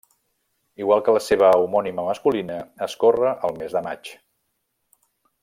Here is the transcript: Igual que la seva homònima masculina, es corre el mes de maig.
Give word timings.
Igual 0.83 1.03
que 1.09 1.13
la 1.17 1.21
seva 1.25 1.51
homònima 1.65 2.05
masculina, 2.07 2.57
es 2.87 2.97
corre 3.05 3.35
el 3.51 3.55
mes 3.61 3.77
de 3.79 3.85
maig. 3.91 4.13